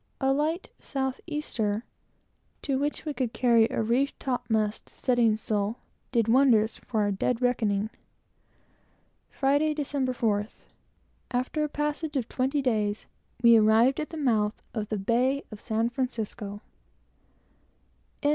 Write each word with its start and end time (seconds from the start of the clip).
A 0.19 0.33
light 0.33 0.71
south 0.79 1.21
easter, 1.27 1.85
to 2.63 2.79
which 2.79 3.05
we 3.05 3.13
could 3.13 3.33
carry 3.33 3.67
a 3.69 3.83
reefed 3.83 4.19
topmast 4.19 4.89
studding 4.89 5.37
sail, 5.37 5.77
did 6.11 6.27
wonders 6.27 6.79
for 6.79 7.01
our 7.01 7.11
dead 7.11 7.39
reckoning. 7.39 7.91
Friday, 9.29 9.75
December 9.75 10.11
4th, 10.13 10.63
after 11.29 11.63
a 11.63 11.69
passage 11.69 12.17
of 12.17 12.27
twenty 12.27 12.63
days, 12.63 13.05
we 13.43 13.55
arrived 13.57 13.99
at 13.99 14.09
the 14.09 14.17
mouth 14.17 14.63
of 14.73 14.89
the 14.89 14.97
bay 14.97 15.43
of 15.51 15.61
San 15.61 15.87
Francisco. 15.87 16.61